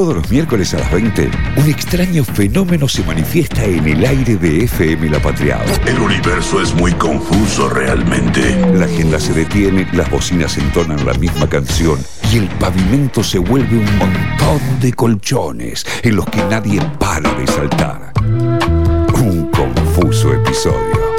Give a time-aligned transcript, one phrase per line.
[0.00, 4.64] Todos los miércoles a las 20, un extraño fenómeno se manifiesta en el aire de
[4.64, 5.62] FM La Patriada.
[5.84, 8.58] El universo es muy confuso realmente.
[8.72, 11.98] La agenda se detiene, las bocinas entonan la misma canción
[12.32, 17.46] y el pavimento se vuelve un montón de colchones en los que nadie para de
[17.46, 18.14] saltar.
[18.22, 21.12] Un confuso episodio.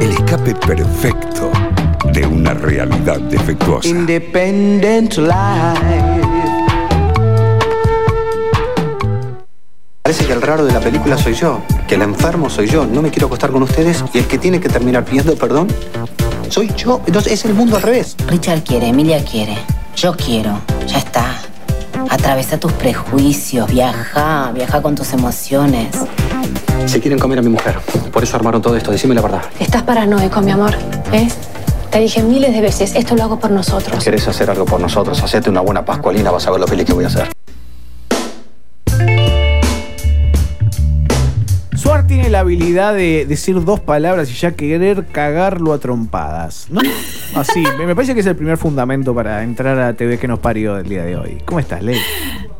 [0.00, 1.50] El escape perfecto
[2.12, 3.88] de una realidad defectuosa.
[3.88, 6.19] Independent life.
[10.10, 12.84] Parece que el raro de la película soy yo, que el enfermo soy yo.
[12.84, 15.68] No me quiero acostar con ustedes y el que tiene que terminar pidiendo perdón
[16.48, 17.00] soy yo.
[17.06, 18.16] Entonces es el mundo al revés.
[18.26, 19.56] Richard quiere, Emilia quiere.
[19.94, 20.62] Yo quiero.
[20.88, 21.40] Ya está.
[22.08, 25.94] Atravesa tus prejuicios, viaja, viaja con tus emociones.
[26.86, 27.78] Se quieren comer a mi mujer.
[28.12, 28.90] Por eso armaron todo esto.
[28.90, 29.42] Decime la verdad.
[29.60, 30.74] Estás paranoico, mi amor.
[31.12, 31.36] ¿Ves?
[31.92, 34.02] Te dije miles de veces, esto lo hago por nosotros.
[34.02, 35.22] ¿Querés hacer algo por nosotros?
[35.22, 37.28] Hacete una buena pascualina, vas a ver lo feliz que voy a hacer.
[42.30, 46.80] La habilidad de decir dos palabras y ya querer cagarlo a trompadas, ¿no?
[47.34, 50.78] Así, me parece que es el primer fundamento para entrar a TV que nos parió
[50.78, 51.42] el día de hoy.
[51.44, 51.98] ¿Cómo estás, Ley?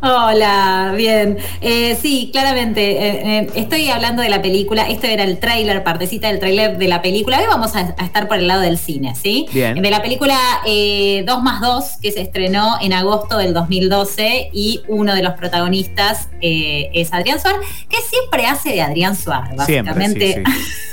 [0.02, 1.36] Hola, bien.
[1.60, 2.80] Eh, sí, claramente.
[2.92, 4.88] eh, eh, estoy hablando de la película.
[4.88, 7.38] Esto era el tráiler, partecita del tráiler de la película.
[7.38, 9.46] Hoy vamos a, a estar por el lado del cine, ¿sí?
[9.52, 9.74] Bien.
[9.80, 14.80] De la película eh, 2 más 2, que se estrenó en agosto del 2012 y
[14.88, 17.56] uno de los protagonistas eh, es Adrián Suar,
[17.88, 20.34] que siempre hace de Adrián Siempre, básicamente.
[20.34, 20.62] sí, sí.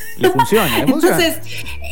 [0.80, 1.40] Entonces,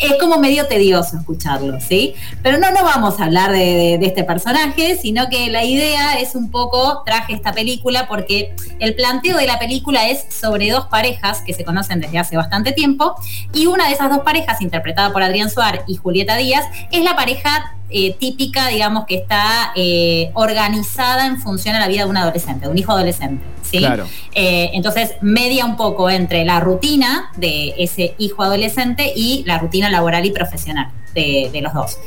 [0.01, 2.15] es como medio tedioso escucharlo, ¿sí?
[2.41, 6.51] Pero no, no vamos a hablar de, este personaje, sino que la idea es un
[6.51, 11.53] poco, traje esta película porque el planteo de la película es sobre dos parejas que
[11.53, 13.15] se conocen desde hace bastante tiempo,
[13.53, 17.15] y una de esas dos parejas, interpretada por Adrián Suar y Julieta Díaz, es la
[17.15, 22.17] pareja eh, típica, digamos, que está eh, organizada en función a la vida de un
[22.17, 23.79] adolescente, de un hijo adolescente, ¿sí?
[23.79, 24.07] Claro.
[24.33, 29.89] Eh, entonces media un poco entre la rutina de ese hijo adolescente y la rutina
[29.89, 31.97] laboral y profesional de, de los dos.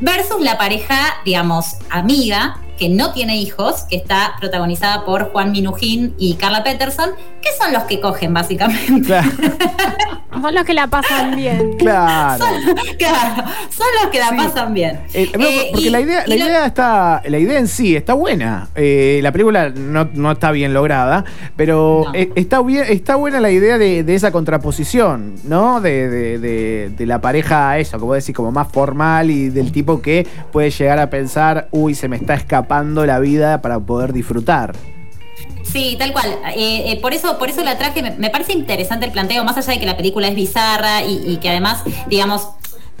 [0.00, 6.14] Versus la pareja, digamos, amiga, que no tiene hijos, que está protagonizada por Juan Minujín
[6.18, 7.10] y Carla Peterson,
[7.40, 9.02] que son los que cogen, básicamente.
[9.06, 9.30] Claro,
[10.42, 11.74] Son los que la pasan bien.
[11.78, 12.44] claro.
[12.98, 14.36] Claro, son los que la Sí.
[14.38, 15.00] pasan bien.
[15.14, 17.94] Eh, no, Eh, porque y- la idea, la lo- idea está, la idea en sí
[17.94, 18.68] está buena.
[18.74, 22.12] Eh, la película no, no está bien lograda, pero No.
[22.34, 25.80] está bien, está buena la idea de, de esa contraposición, ¿no?
[25.80, 30.00] De, de- de- de la pareja, eso, como decir, como más formal y del tipo
[30.02, 32.71] que puede llegar a pensar, uy, se me está escapando
[33.06, 34.74] la vida para poder disfrutar.
[35.62, 36.28] Sí, tal cual.
[36.56, 38.02] Eh, eh, por eso, por eso la traje.
[38.02, 41.48] Me, parece interesante el planteo, más allá de que la película es bizarra y que
[41.48, 42.48] además, digamos,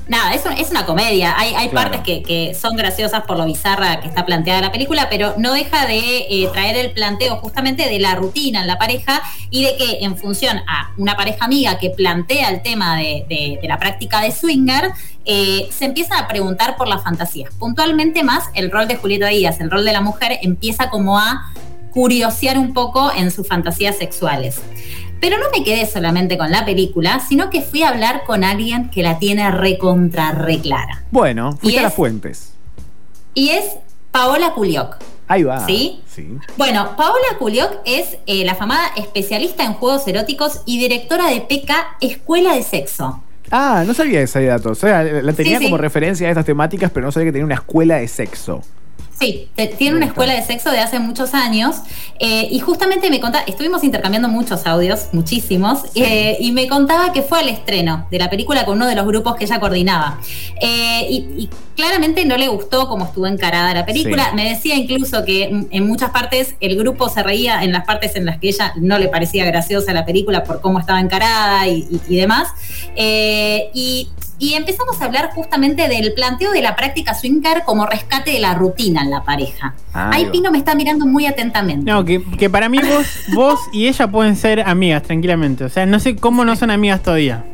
[0.08, 1.34] nada, es, un- es una comedia.
[1.38, 1.90] Hay, hay Claro.
[1.90, 5.52] partes que, que son graciosas por lo bizarra que está planteada la película, pero no
[5.52, 5.98] deja de
[6.28, 10.16] eh, traer el planteo justamente de la rutina en la pareja y de que en
[10.16, 14.32] función a una pareja amiga que plantea el tema de, de- de la práctica de
[14.32, 14.90] swinger,
[15.24, 17.54] eh, se empiezan a preguntar por las fantasías.
[17.54, 21.52] Puntualmente más el rol de Julieta Díaz, el rol de la mujer, empieza como a
[21.92, 24.60] curiosear un poco en sus fantasías sexuales.
[25.22, 28.90] Pero no me quedé solamente con la película, sino que fui a hablar con alguien
[28.90, 31.04] que la tiene recontra reclara.
[31.12, 32.52] Bueno, fuiste Y a las es- fuentes.
[33.32, 33.64] Y es
[34.10, 34.96] Paola Culioc.
[35.28, 35.64] Ahí va.
[35.64, 36.02] ¿Sí?
[36.12, 36.28] Sí.
[36.58, 41.96] Bueno, Paola Culioc es eh, la famada especialista en juegos eróticos y directora de PECA
[42.00, 43.22] Escuela de Sexo.
[43.50, 44.70] Ah, no sabía ese dato.
[44.70, 47.46] O sea, la tenía Sí, como referencia a estas temáticas, pero no sabía que tenía
[47.46, 48.62] una escuela de sexo.
[49.18, 51.76] Sí, te- tiene una escuela de sexo de hace muchos años
[52.18, 57.22] eh, y justamente me contaba, estuvimos intercambiando muchos audios, muchísimos, eh, y me contaba que
[57.22, 60.18] fue al estreno de la película con uno de los grupos que ella coordinaba.
[60.60, 61.14] Eh, y,
[61.44, 64.30] y claramente no le gustó cómo estuvo encarada la película.
[64.30, 64.34] Sí.
[64.36, 68.24] Me decía incluso que en- muchas partes el grupo se reía en las partes en
[68.26, 72.00] las que ella no le parecía graciosa la película por cómo estaba encarada y, y-
[72.08, 72.48] y demás.
[73.74, 74.08] Y,
[74.38, 78.54] y empezamos a hablar justamente del planteo de la práctica swinger como rescate de la
[78.54, 79.74] rutina en la pareja.
[79.92, 80.30] Ahí Ahí.
[80.30, 81.90] Pino me está mirando muy atentamente.
[81.90, 85.64] No, que, que para mí vos, vos y ella pueden ser amigas tranquilamente.
[85.64, 87.44] O sea, no sé cómo no son amigas todavía.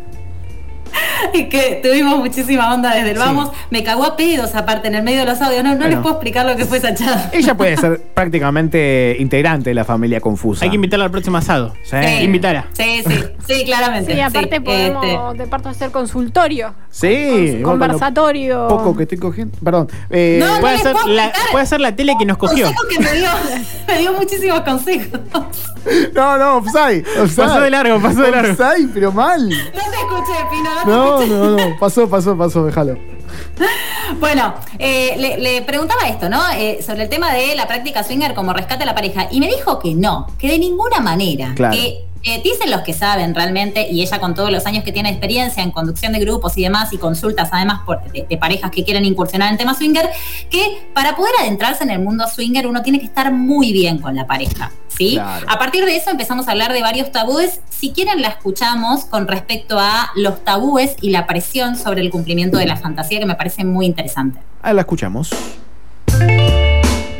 [1.50, 3.22] que tuvimos muchísima onda desde el Sí.
[3.22, 3.50] vamos.
[3.70, 5.62] Me cagó a pedos aparte en el medio de los audios.
[5.64, 5.90] No, no Bueno.
[5.90, 7.30] les puedo explicar lo que fue esa charla.
[7.32, 10.64] Ella puede ser prácticamente integrante de la familia confusa.
[10.64, 11.74] Hay que invitarla al próximo asado.
[11.84, 11.96] Sí.
[12.72, 14.14] Sí, sí, sí, claramente.
[14.14, 15.38] Sí, aparte sí, podemos este.
[15.42, 16.74] de parto hacer consultorio.
[16.90, 18.68] Sí, Con- conversatorio.
[18.68, 19.56] Poco que estoy cogiendo.
[19.62, 19.88] Perdón.
[20.10, 22.66] Eh, No, Puede les ser, la, puede ser la tele que nos cogió.
[22.66, 23.30] Consejo que me dio,
[23.88, 25.20] me dio muchísimos consejos.
[26.14, 27.04] no, no, offside.
[27.36, 28.52] Pasó de largo, pasó de largo.
[28.52, 29.48] Offside, pero mal.
[29.48, 30.70] No te escuché, Pino.
[30.86, 31.78] No, te No, no, no.
[31.78, 32.96] Pasó, pasó, pasó, déjalo.
[34.20, 36.40] Bueno, eh, le, le preguntaba esto, ¿no?
[36.56, 39.28] Eh, sobre el tema de la práctica swinger como rescate a la pareja.
[39.30, 41.52] Y me dijo que no, que de ninguna manera.
[41.54, 41.76] Claro.
[41.76, 45.10] Que eh, dicen los que saben realmente, y ella con todos los años que tiene
[45.10, 48.84] experiencia en conducción de grupos y demás, y consultas además por, de, de parejas que
[48.84, 50.08] quieren incursionar en tema swinger,
[50.50, 54.14] que para poder adentrarse en el mundo swinger uno tiene que estar muy bien con
[54.14, 54.70] la pareja.
[54.88, 55.12] ¿sí?
[55.14, 55.46] Claro.
[55.48, 57.60] A partir de eso empezamos a hablar de varios tabúes.
[57.70, 62.58] Si quieren la escuchamos con respecto a los tabúes y la presión sobre el cumplimiento
[62.58, 64.40] de la fantasía, que me parece muy interesante.
[64.62, 65.30] Ah, la escuchamos.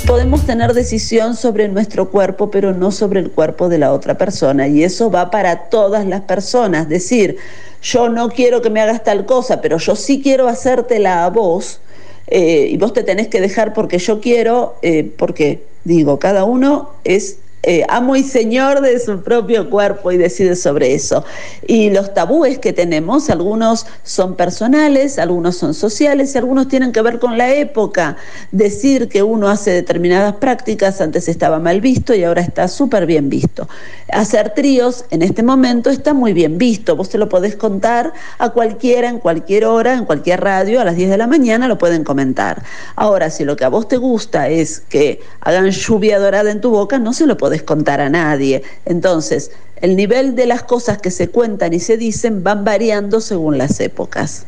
[0.09, 4.67] Podemos tener decisión sobre nuestro cuerpo, pero no sobre el cuerpo de la otra persona.
[4.67, 6.89] Y eso va para todas las personas.
[6.89, 7.37] Decir,
[7.83, 11.81] yo no quiero que me hagas tal cosa, pero yo sí quiero hacértela a vos.
[12.27, 16.91] eh, y vos te tenés que dejar porque yo quiero, eh, porque digo, cada uno
[17.05, 21.25] es eh, amo y señor de su propio cuerpo y decide sobre eso.
[21.67, 27.03] Y los tabúes que tenemos, algunos son personales, algunos son sociales y algunos tienen que
[27.03, 28.17] ver con la época.
[28.53, 33.29] Decir que uno hace determinadas prácticas antes estaba mal visto y ahora está súper bien
[33.29, 33.69] visto.
[34.13, 36.95] Hacer tríos en este momento está muy bien visto.
[36.95, 40.95] Vos te lo podés contar a cualquiera, en cualquier hora, en cualquier radio, a las
[40.95, 42.63] 10 de la mañana lo pueden comentar.
[42.95, 46.71] Ahora, si lo que a vos te gusta es que hagan lluvia dorada en tu
[46.71, 48.63] boca, no se lo podés contar a nadie.
[48.85, 49.51] Entonces,
[49.81, 53.81] el nivel de las cosas que se cuentan y se dicen van variando según las
[53.81, 54.47] épocas.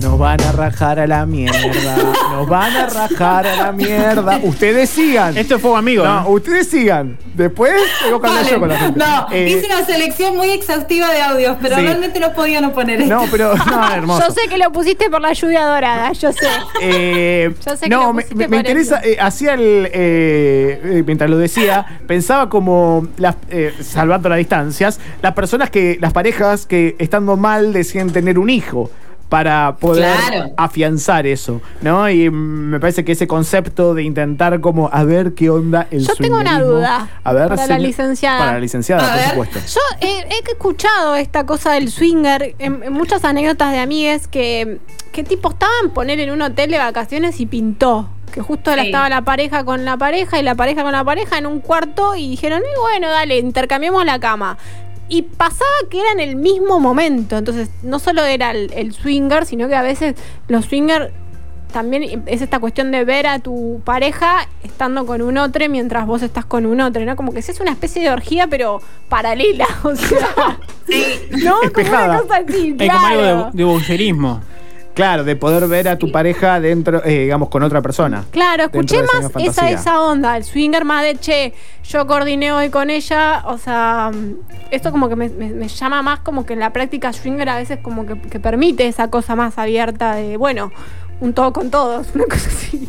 [0.00, 1.96] Nos van a rajar a la mierda.
[2.40, 4.40] Nos van a rajar a la mierda.
[4.42, 5.36] Ustedes sigan.
[5.36, 6.04] Esto es fuego amigo.
[6.04, 6.24] No, ¿eh?
[6.28, 7.18] ustedes sigan.
[7.34, 7.72] Después
[8.02, 8.54] tengo que hablar Vale.
[8.54, 8.98] yo con la gente.
[8.98, 11.82] No, Eh, hice una selección muy exhaustiva de audios, pero Sí.
[11.82, 13.14] realmente no podía no poner esto.
[13.14, 14.26] no, pero no, hermoso.
[14.28, 16.48] Yo sé que lo pusiste por la lluvia dorada, yo sé.
[16.82, 21.02] Eh, Yo sé que no, lo me, me por interesa, eh, hacía el, eh, eh,
[21.04, 26.64] mientras lo decía, pensaba como, las, eh, salvando las distancias, las personas que, las parejas
[26.66, 28.90] que estando mal deciden tener un hijo
[29.30, 30.50] para poder Claro.
[30.58, 32.10] afianzar eso, ¿no?
[32.10, 36.06] Y mm, me parece que ese concepto de intentar como a ver qué onda el
[36.06, 38.38] Yo tengo una duda A ver, para la licenciada.
[38.40, 39.28] Para la licenciada, A por ver.
[39.30, 39.58] supuesto.
[39.66, 44.80] Yo he escuchado esta cosa del swinger en, en muchas anécdotas de amigues que,
[45.12, 48.08] que tipo estaban poner en un hotel de vacaciones y pintó.
[48.34, 48.88] Que justo la- Sí.
[48.88, 52.14] estaba la pareja con la pareja y la pareja con la pareja en un cuarto
[52.16, 54.56] y dijeron, y bueno, dale, intercambiamos la cama.
[55.10, 57.36] Y pasaba que era en el mismo momento.
[57.36, 60.14] Entonces, no solo era el, el swinger, sino que a veces
[60.48, 61.12] los swinger
[61.70, 66.22] también es esta cuestión de ver a tu pareja estando con un otro mientras vos
[66.22, 67.16] estás con un otro, ¿no?
[67.16, 69.66] Como que se hace una especie de orgía, pero paralela.
[69.82, 70.58] O sea,
[71.42, 71.56] ¿no?
[71.72, 73.50] Como una cosa así, como algo claro.
[73.52, 74.40] de, de.
[75.00, 78.24] Claro, de poder ver a tu pareja dentro, eh, digamos, con otra persona.
[78.30, 81.54] Claro, escuché más esa, esa onda, el swinger más de che,
[81.84, 84.10] yo coordiné hoy con ella, o sea,
[84.70, 87.56] esto como que me, me- me llama más como que en la práctica swinger a
[87.56, 90.70] veces como que, que permite esa cosa más abierta de, bueno,
[91.20, 92.86] un todo con todos, una cosa así.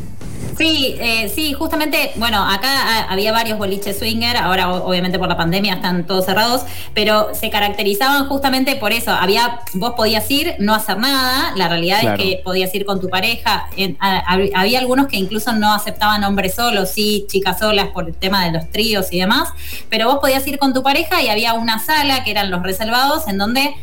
[0.57, 5.38] Sí, eh, sí, justamente, bueno, acá ah, había varios boliches swinger, ahora obviamente por la
[5.38, 6.62] pandemia están todos cerrados,
[6.94, 9.12] pero se caracterizaban justamente por eso.
[9.12, 12.21] Había, vos podías ir, no hacer nada, la realidad Claro.
[12.21, 13.68] es que podías ir con tu pareja.
[13.77, 18.07] En- a- hab- había algunos que incluso no aceptaban hombres solos, sí, chicas solas por
[18.07, 19.50] el tema de los tríos y demás,
[19.89, 23.27] pero vos podías ir con tu pareja y había una sala que eran los reservados
[23.27, 23.74] en donde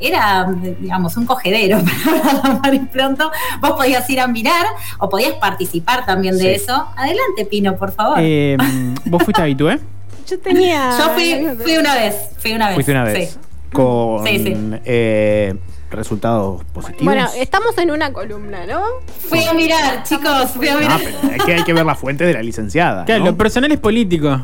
[0.00, 0.48] era,
[0.80, 1.78] digamos, un cogedero,
[2.42, 3.30] para hablar y pronto.
[3.60, 4.66] Vos podías ir a mirar
[4.98, 6.48] o podías participar también de Sí.
[6.64, 6.88] eso.
[6.96, 8.18] Adelante, Pino, por favor.
[8.20, 8.56] Eh,
[9.04, 9.78] ¿Vos fuiste habitué?
[10.28, 10.96] Yo tenía...
[10.98, 12.74] Yo fui, fui una vez, fui una vez.
[12.74, 13.30] Fuiste una vez.
[13.32, 13.38] sí.
[13.72, 14.54] Con Sí, sí.
[14.84, 15.54] eh,
[15.90, 17.04] resultados positivos.
[17.04, 18.82] Bueno, estamos en una columna, ¿no?
[19.28, 21.00] Fui a mirar, chicos, fui a Ah, mirar.
[21.02, 23.04] pero hay que, hay que ver la fuente de la licenciada.
[23.06, 23.30] Claro, ¿no?
[23.30, 24.40] lo personal es político.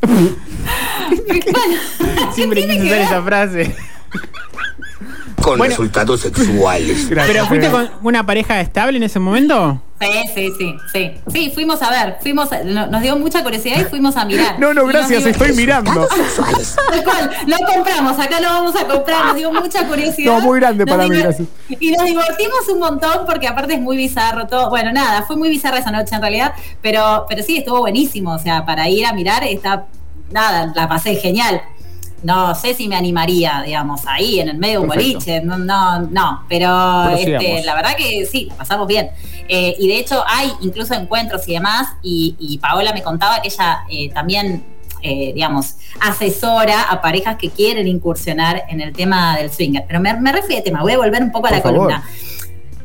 [2.34, 3.74] Siempre quise usar esa frase.
[5.48, 5.70] Con Bueno.
[5.70, 7.08] resultados sexuales.
[7.10, 9.80] Gracias, ¿Pero fuiste con una pareja estable en ese momento?
[10.00, 11.10] Sí, sí, sí, sí.
[11.32, 14.58] Sí, fuimos a ver, fuimos a- no- nos dio mucha curiosidad y fuimos a mirar.
[14.60, 16.06] No, no, gracias, dio- estoy mirando.
[16.06, 20.34] Tal cual, no compramos, acá no vamos a comprar, nos dio mucha curiosidad.
[20.38, 21.48] No, muy grande Nos para mí, gracias.
[21.68, 24.68] Y nos divertimos un montón porque aparte es muy bizarro todo.
[24.70, 26.52] Bueno, nada, fue muy bizarra esa noche en realidad,
[26.82, 28.34] pero, pero sí, estuvo buenísimo.
[28.34, 29.86] O sea, para ir a mirar está,
[30.30, 31.60] nada, la pasé genial.
[32.22, 35.40] No sé si me animaría, digamos, ahí en el medio de un boliche.
[35.40, 39.10] No, no, no, pero este, la verdad que sí, la pasamos bien.
[39.48, 43.48] Eh, y de hecho hay incluso encuentros y demás, y, y Paola me contaba que
[43.48, 44.64] ella eh, también,
[45.00, 49.84] eh, digamos, asesora a parejas que quieren incursionar en el tema del swinger.
[49.86, 51.78] Pero me, me refiero al tema, voy a volver un poco a la favor.
[51.78, 52.04] columna.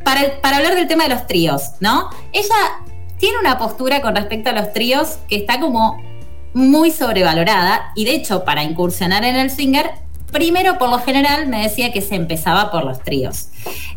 [0.06, 2.10] Para, para hablar del tema de los tríos, ¿no?
[2.32, 2.56] Ella
[3.18, 5.98] tiene una postura con respecto a los tríos que está como
[6.54, 11.62] muy sobrevalorada y de hecho para incursionar en el swinger Primero, por lo general, me
[11.62, 13.50] decía que se empezaba por los tríos.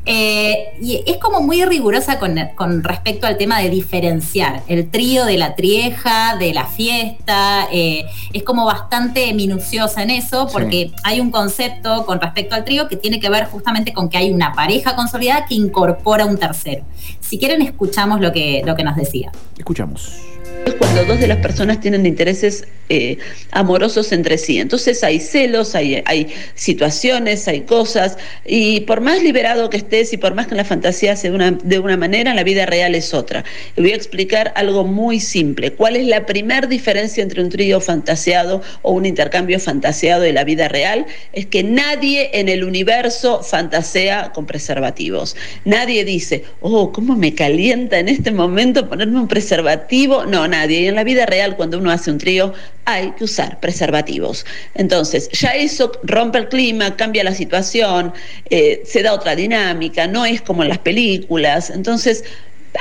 [0.04, 5.24] Eh, y es como muy rigurosa con, con, respecto al tema de diferenciar el trío
[5.24, 7.68] de la trieja, de la fiesta.
[7.72, 10.94] Eh, es como bastante minuciosa en eso, porque sí.
[11.04, 14.30] hay un concepto con respecto al trío que tiene que ver justamente con que hay
[14.30, 16.84] una pareja consolidada que incorpora un tercero.
[17.18, 19.32] Si quieren, escuchamos lo que, lo que nos decía.
[19.56, 20.35] Escuchamos
[20.78, 23.18] cuando dos de las personas tienen intereses eh,
[23.50, 24.60] amorosos entre sí.
[24.60, 30.16] Entonces hay celos, hay, hay, situaciones, hay cosas, y por más liberado que estés y
[30.16, 33.12] por más que la fantasía sea de una, de una manera, la vida real es
[33.12, 33.44] otra.
[33.76, 35.72] Voy a explicar algo muy simple.
[35.72, 40.44] ¿Cuál es la primer diferencia entre un trío fantaseado o un intercambio fantaseado y la
[40.44, 41.06] vida real?
[41.32, 45.36] Es que nadie en el universo fantasea con preservativos.
[45.64, 50.24] Nadie dice, oh, ¿cómo me calienta en este momento ponerme un preservativo?
[50.24, 50.80] No, nadie.
[50.80, 52.52] Y en la vida real, cuando uno hace un trío,
[52.84, 54.46] hay que usar preservativos.
[54.74, 58.12] Entonces, ya eso rompe el clima, cambia la situación,
[58.50, 61.70] eh, se da otra dinámica, no es como en las películas.
[61.70, 62.24] Entonces,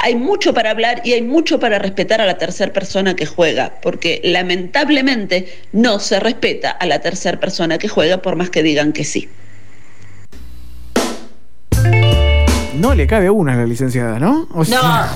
[0.01, 3.79] hay mucho para hablar y hay mucho para respetar a la tercera persona que juega,
[3.81, 8.93] porque lamentablemente no se respeta a la tercera persona que juega por más que digan
[8.93, 9.29] que sí.
[12.77, 14.47] No le cabe una a la licenciada, ¿no?
[14.53, 15.09] O sea,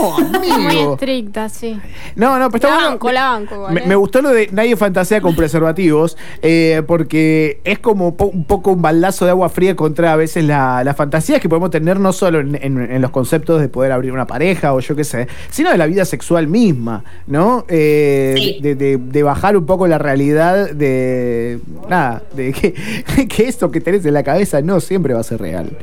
[0.00, 1.78] no, no muy estricta, sí.
[2.16, 3.54] No, no, pero está la banco, la banco.
[3.54, 3.86] Igual, me, ¿eh?
[3.86, 8.72] me, gustó lo de nadie fantasea con preservativos, eh, porque es como po un poco
[8.72, 12.12] un baldazo de agua fría contra a veces la, la fantasía que podemos tener no
[12.12, 15.28] solo en, en, en, los conceptos de poder abrir una pareja o yo qué sé,
[15.50, 17.64] sino de la vida sexual misma, ¿no?
[17.68, 18.58] Eh, sí.
[18.60, 21.60] de, de, de, bajar un poco la realidad de.
[21.88, 22.72] Nada, de que,
[23.28, 25.76] que esto que tenés en la cabeza no siempre va a ser real.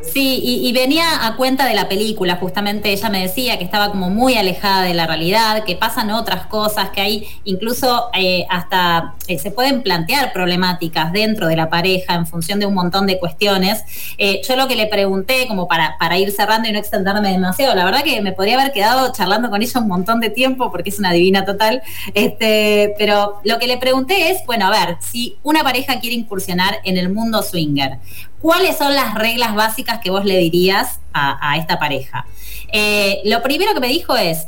[0.00, 4.10] Sí, y, venía a cuenta de la película, justamente ella me decía que estaba como
[4.10, 9.38] muy alejada de la realidad, que pasan otras cosas, que hay incluso eh, hasta eh,
[9.38, 13.84] se pueden plantear problemáticas dentro de la pareja en función de un montón de cuestiones.
[14.18, 17.74] Eh, yo lo que le pregunté, como para, para ir cerrando y no extenderme demasiado,
[17.74, 20.90] la verdad que me podría haber quedado charlando con ella un montón de tiempo porque
[20.90, 21.82] es una divina total,
[22.14, 26.78] este, pero lo que le pregunté es, bueno, a ver, si una pareja quiere incursionar
[26.84, 27.98] en el mundo swinger,
[28.40, 32.26] ¿cuáles son las reglas básicas que vos le dirías a, a esta pareja?
[32.72, 34.46] Eh, lo primero que me dijo es,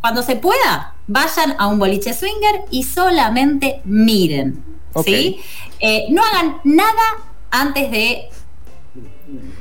[0.00, 5.34] cuando se pueda, vayan a un boliche swinger y solamente miren, okay.
[5.34, 5.40] ¿sí?
[5.80, 8.28] Eh, no hagan nada antes de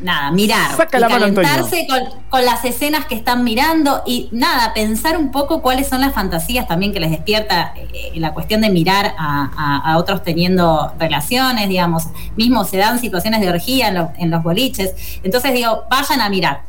[0.01, 4.73] nada, mirar Saca y la calentarse con, con, las escenas que están mirando y nada,
[4.73, 8.69] pensar un poco cuáles son las fantasías también que les despierta eh, la cuestión de
[8.69, 13.95] mirar a, a, a, otros teniendo relaciones, digamos, mismo se dan situaciones de orgía en,
[13.95, 16.61] lo, en los boliches, entonces digo, vayan a mirar.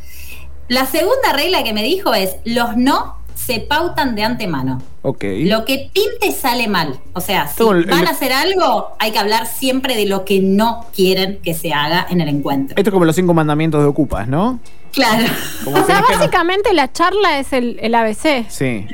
[0.69, 4.83] La segunda regla que me dijo es, los no se pautan de antemano.
[5.03, 5.45] Okay.
[5.45, 6.99] Lo que pinte sale mal.
[7.13, 10.41] O sea, si el, van a hacer algo, hay que hablar siempre de lo que
[10.41, 12.77] no quieren que se haga en el encuentro.
[12.77, 14.59] Esto es como los cinco mandamientos de Ocupas, ¿no?
[14.93, 15.25] Claro.
[15.65, 16.77] Como o sea, básicamente no...
[16.77, 18.49] la charla es el, el ABC.
[18.49, 18.87] Sí.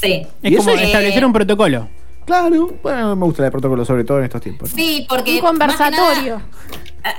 [0.00, 0.26] Sí.
[0.42, 0.84] Es como eh...
[0.84, 1.88] establecer un protocolo.
[2.24, 4.70] Claro, bueno, me gusta el protocolo, sobre todo en estos tiempos.
[4.70, 4.76] ¿no?
[4.76, 5.34] Sí, porque.
[5.34, 6.40] Un conversatorio.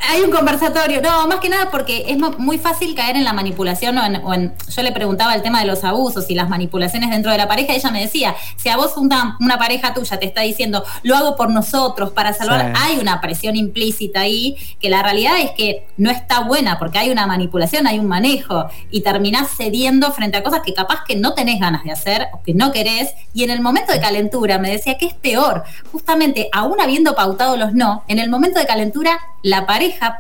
[0.10, 3.98] Hay un conversatorio, no, más que nada porque es muy fácil caer en la manipulación
[3.98, 7.10] o en, o en, yo le preguntaba el tema de los abusos y las manipulaciones
[7.10, 10.26] dentro de la pareja, ella me decía, si a vos una, una pareja tuya te
[10.26, 12.82] está diciendo, lo hago por nosotros, para salvar, sí.
[12.82, 17.10] hay una presión implícita ahí, que la realidad es que no está buena, porque hay
[17.10, 21.34] una manipulación, hay un manejo, y terminás cediendo frente a cosas que capaz que no
[21.34, 24.72] tenés ganas de hacer, o que no querés, y en el momento de calentura me
[24.72, 29.20] decía que es peor, justamente aún habiendo pautado los no, en el momento de calentura
[29.42, 29.73] la pareja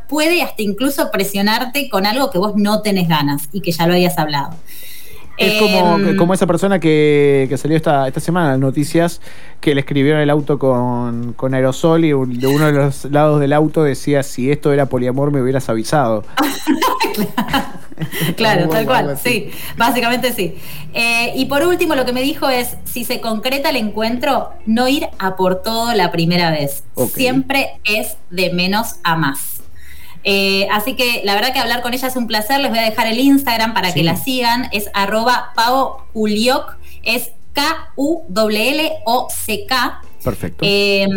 [0.07, 3.93] puede hasta incluso presionarte con algo que vos no tenés ganas y que ya lo
[3.93, 4.55] habías hablado.
[5.38, 9.19] Es como, eh, como esa persona que, que, salió esta, esta semana en noticias
[9.62, 13.53] que le escribieron el auto con, con aerosol y de uno de los lados del
[13.53, 16.24] auto decía si esto era poliamor me hubieras avisado.
[17.15, 17.83] claro,
[18.36, 20.55] claro tal cual, sí, básicamente sí.
[20.93, 24.88] Eh, y por último lo que me dijo es, si se concreta el encuentro, no
[24.88, 26.83] ir a por todo la primera vez.
[26.93, 27.24] Okay.
[27.24, 29.62] Siempre es de menos a más.
[30.24, 32.62] Eh, así que la verdad que hablar con ella es un placer.
[32.62, 33.95] Les voy a dejar el Instagram para sí.
[33.95, 34.69] que la sigan.
[34.72, 36.77] Es arroba Pavo Julioc.
[37.03, 38.31] Es K-U-L-L-O-C-K.
[40.24, 40.65] Perfecto.
[40.65, 41.07] Eh,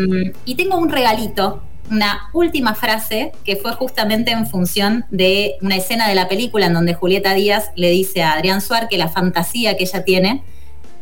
[0.44, 6.08] y tengo un regalito, una última frase que fue justamente en función de una escena
[6.08, 9.76] de la película en donde Julieta Díaz le dice a Adrián Suar que la fantasía
[9.76, 10.42] que ella tiene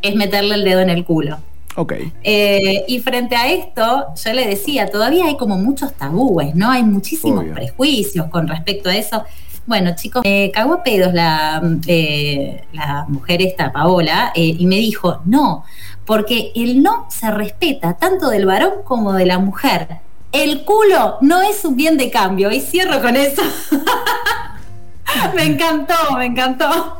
[0.01, 1.39] es meterle el dedo en el culo.
[1.77, 2.13] Okay.
[2.23, 6.71] Eh, y frente a esto, yo le decía, todavía hay como muchos tabúes, ¿no?
[6.71, 7.53] Hay muchísimos Obvio.
[7.53, 9.23] prejuicios con respecto a eso.
[9.65, 14.77] Bueno, chicos, me cagó a pedos la, eh, la mujer esta, Paola, eh, y me
[14.77, 15.65] dijo, no,
[16.05, 20.04] porque el no se respeta tanto del varón como de la mujer.
[20.43, 22.51] El culo no es un bien de cambio.
[22.51, 23.41] Y cierro con eso.
[25.35, 26.97] me encantó, me encantó.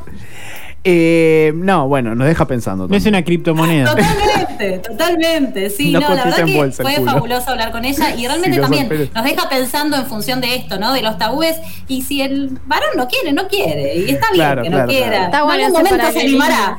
[0.88, 2.86] Eh, no, bueno, nos deja pensando.
[2.86, 3.90] No es una criptomoneda.
[3.90, 5.70] Totalmente, totalmente.
[5.70, 8.60] Sí, No no, la verdad en que fue fabuloso hablar con ella y realmente Sí,
[8.62, 10.92] también nos deja pensando en función de esto, ¿no?
[10.92, 11.56] De los tabúes.
[11.88, 13.96] Y si el varón no quiere, no quiere.
[13.96, 15.08] Y está bien Claro, que claro, no quiera.
[15.08, 15.24] claro.
[15.24, 16.78] Está en algún momento se animará.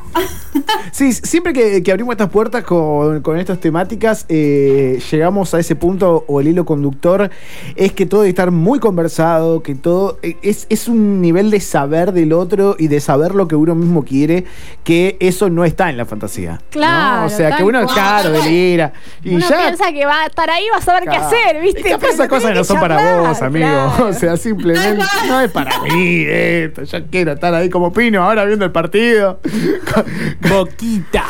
[0.92, 5.76] Sí, siempre que, que abrimos estas puertas con, con estas temáticas, eh, llegamos a ese
[5.76, 7.30] punto o el hilo conductor
[7.76, 11.60] es que todo debe estar muy conversado, que todo eh, es, es un nivel de
[11.60, 14.46] saber del otro y de saber lo que uno mismo quiere,
[14.84, 16.52] que eso no está en la fantasía.
[16.54, 16.60] ¿no?
[16.70, 17.94] Claro, O sea, que uno, cual.
[17.96, 18.94] claro, delira.
[19.24, 19.58] Y Uno ya.
[19.58, 21.80] piensa que va a estar ahí, va a saber qué hacer, ¿viste?
[21.82, 23.66] Y capaz Pero esas cosas no son para vos, amigo.
[23.68, 24.08] claro.
[24.08, 26.84] O sea, simplemente no es para mí esto.
[26.84, 29.40] Yo quiero estar ahí como Pino ahora viendo el partido.
[30.50, 31.24] Boquita.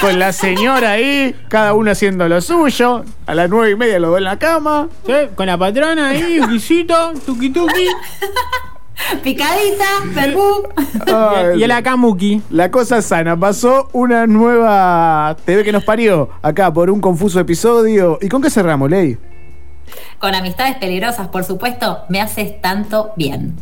[0.00, 3.04] Con la señora ahí, cada uno haciendo lo suyo.
[3.26, 4.88] A las nueve y media lo veo en la cama.
[5.06, 7.86] Sí, Con la patrona ahí, un guisito, tuki tuki.
[9.22, 10.68] Picadita, verbú.
[11.56, 12.42] Y el Akamuki.
[12.50, 13.38] La cosa sana.
[13.38, 18.18] Pasó una nueva TV que nos parió acá por un confuso episodio.
[18.20, 19.18] ¿Y con qué cerramos, Ley?
[20.18, 23.56] Con amistades peligrosas, por supuesto, me haces tanto bien.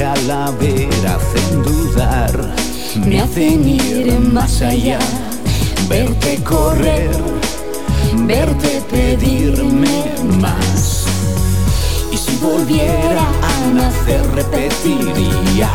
[0.00, 2.32] Calavera hacen dudar.
[3.04, 4.98] Me hacen ir más allá.
[5.90, 7.10] Verte correr.
[8.26, 10.04] Verte pedirme
[10.40, 11.04] más.
[12.10, 15.70] Y si volviera a nacer repetiría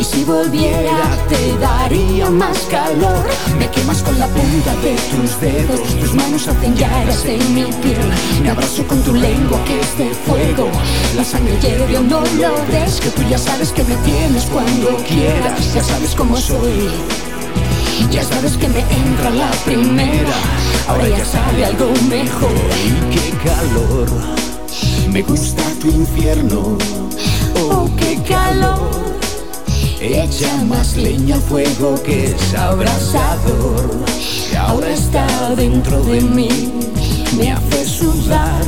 [0.00, 3.28] y si volviera te daría más calor.
[3.58, 5.80] Me quemas con la punta de tus dedos.
[6.00, 8.08] Tus manos hacen llagas en mi piel.
[8.42, 10.70] Me abrazo con tu lengua que es de fuego.
[11.16, 15.74] La sangre hierve no lo ves Que tú ya sabes que me tienes cuando quieras.
[15.74, 16.88] Ya sabes cómo soy.
[18.10, 20.36] Ya sabes que me entra la primera.
[20.88, 22.50] Ahora ya sale algo mejor.
[22.86, 24.08] Y qué calor.
[25.10, 26.78] Me gusta tu infierno.
[27.54, 28.59] Oh, qué calor
[30.40, 33.90] Echa más leña fuego que es abrasador
[34.58, 36.72] ahora está dentro de mí
[37.36, 38.64] Me hace sudar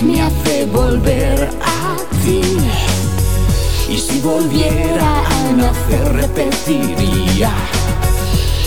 [0.00, 2.40] Me hace volver a ti.
[3.90, 7.52] Y si volviera a nacer repetiría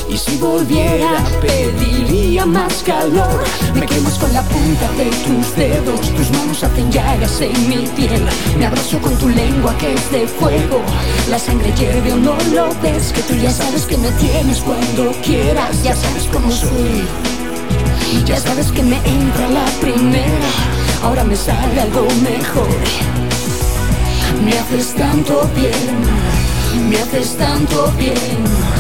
[0.09, 3.43] y si volviera pediría más calor.
[3.73, 8.25] Me quemas con la punta de tus dedos Tus manos hacen llagas en mi piel.
[8.57, 10.81] Me abrazo con tu lengua que es de fuego.
[11.29, 15.11] La sangre hierve o no lo ves Que tú ya sabes que me tienes cuando
[15.23, 15.83] quieras.
[15.83, 17.05] Ya sabes cómo soy.
[18.25, 20.49] Ya sabes que me entra la primera.
[21.03, 22.67] Ahora me sale algo mejor.
[24.43, 26.89] Me haces tanto bien.
[26.89, 28.74] Me haces tanto bien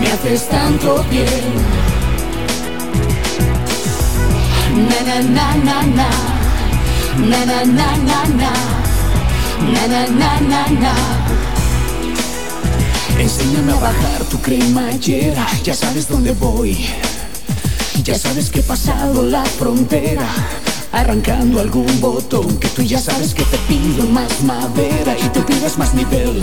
[0.00, 1.54] me haces tanto bien.
[4.88, 6.08] Na na na na na,
[7.30, 8.52] na na na na
[9.72, 10.94] na, na na na.
[13.18, 16.76] Enséñame a bajar tu cremallera, ya sabes dónde voy.
[18.02, 20.26] Ya sabes que he pasado la frontera,
[20.92, 25.78] arrancando algún botón que tú ya sabes que te pido más madera y te pides
[25.78, 26.42] más nivel.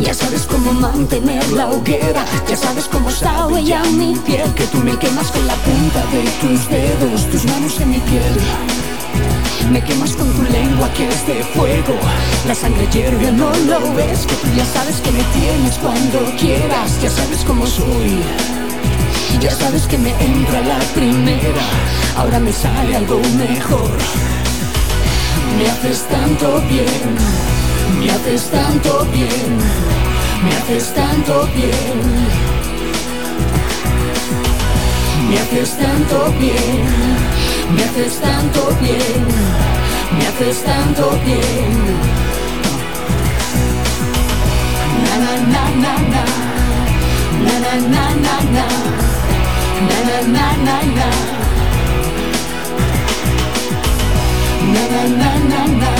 [0.00, 4.78] Ya sabes cómo mantener la hoguera, ya sabes cómo sabe ya mi piel, que tú
[4.78, 8.34] me quemas con la punta de tus dedos, tus manos en mi piel.
[9.70, 11.94] Me quemas con tu lengua que es de fuego,
[12.46, 17.00] la sangre hierve, no lo ves, que tú ya sabes que me tienes cuando quieras,
[17.02, 18.20] ya sabes cómo soy.
[19.40, 21.62] Ya sabes que me entra la primera,
[22.16, 23.98] ahora me sale algo mejor.
[25.56, 27.16] Me haces tanto bien,
[27.98, 29.58] me haces tanto bien,
[30.44, 32.50] me haces tanto bien.
[35.28, 36.84] Me haces tanto bien,
[37.74, 39.26] me haces tanto bien,
[40.18, 41.72] me haces tanto bien.
[45.04, 46.24] Na na na na na,
[47.44, 48.66] na na na na na,
[49.86, 51.10] na na na na na.
[54.72, 55.99] Na na na